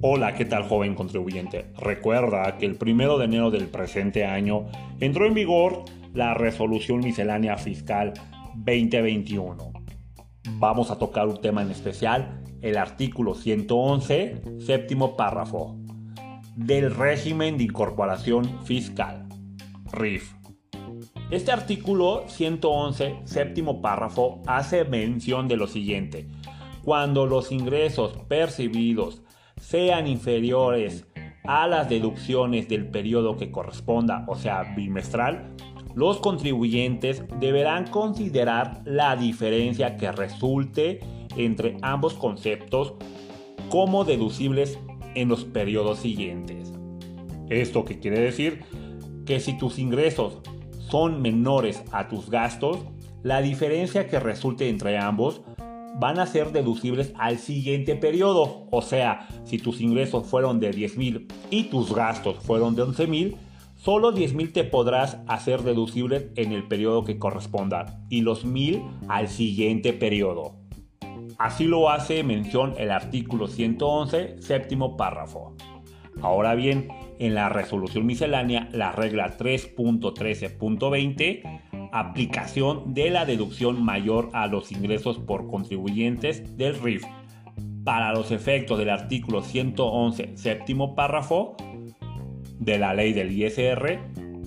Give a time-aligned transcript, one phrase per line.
[0.00, 1.72] Hola, ¿qué tal joven contribuyente?
[1.76, 4.66] Recuerda que el primero de enero del presente año
[5.00, 5.82] entró en vigor
[6.14, 8.12] la resolución miscelánea fiscal
[8.54, 9.72] 2021.
[10.52, 15.76] Vamos a tocar un tema en especial, el artículo 111, séptimo párrafo,
[16.54, 19.26] del régimen de incorporación fiscal,
[19.90, 20.32] RIF.
[21.32, 26.28] Este artículo 111, séptimo párrafo, hace mención de lo siguiente.
[26.84, 29.22] Cuando los ingresos percibidos
[29.60, 31.06] sean inferiores
[31.44, 35.54] a las deducciones del periodo que corresponda, o sea, bimestral,
[35.94, 41.00] los contribuyentes deberán considerar la diferencia que resulte
[41.36, 42.94] entre ambos conceptos
[43.70, 44.78] como deducibles
[45.14, 46.72] en los periodos siguientes.
[47.48, 48.60] ¿Esto quiere decir?
[49.24, 50.38] Que si tus ingresos
[50.90, 52.78] son menores a tus gastos,
[53.22, 55.42] la diferencia que resulte entre ambos
[55.98, 58.66] van a ser deducibles al siguiente periodo.
[58.70, 63.06] O sea, si tus ingresos fueron de 10 mil y tus gastos fueron de 11
[63.06, 63.36] mil,
[63.76, 68.82] solo 10 mil te podrás hacer deducibles en el periodo que corresponda y los mil
[69.08, 70.54] al siguiente periodo.
[71.38, 75.54] Así lo hace mención el artículo 111, séptimo párrafo.
[76.20, 76.88] Ahora bien,
[77.20, 81.57] en la resolución miscelánea, la regla 3.13.20
[81.92, 87.04] aplicación de la deducción mayor a los ingresos por contribuyentes del RIF.
[87.84, 91.56] Para los efectos del artículo 111, séptimo párrafo
[92.58, 94.00] de la ley del ISR,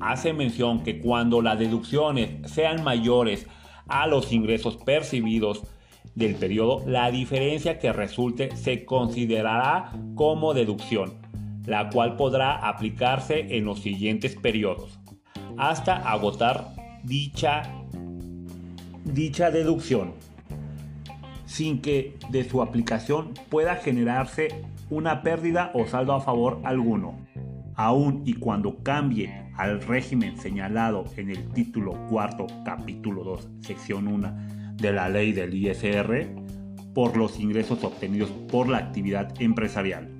[0.00, 3.46] hace mención que cuando las deducciones sean mayores
[3.88, 5.62] a los ingresos percibidos
[6.14, 11.14] del periodo, la diferencia que resulte se considerará como deducción,
[11.66, 14.98] la cual podrá aplicarse en los siguientes periodos,
[15.58, 17.62] hasta agotar dicha,
[19.52, 20.14] deducción
[21.44, 24.48] sin que de su aplicación pueda generarse
[24.90, 27.14] una pérdida o saldo a favor alguno,
[27.76, 34.74] aun y cuando cambie al régimen señalado en el título cuarto, capítulo 2, sección 1
[34.74, 36.28] de la ley del ISR
[36.92, 40.15] por los ingresos obtenidos por la actividad empresarial.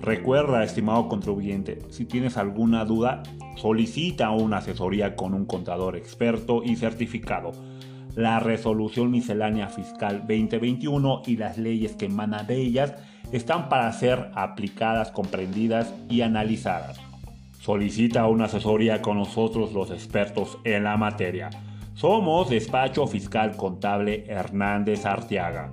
[0.00, 3.22] Recuerda, estimado contribuyente, si tienes alguna duda,
[3.56, 7.52] solicita una asesoría con un contador experto y certificado.
[8.14, 12.94] La resolución miscelánea fiscal 2021 y las leyes que emanan de ellas
[13.32, 17.00] están para ser aplicadas, comprendidas y analizadas.
[17.60, 21.50] Solicita una asesoría con nosotros los expertos en la materia.
[21.94, 25.70] Somos Despacho Fiscal Contable Hernández Arteaga.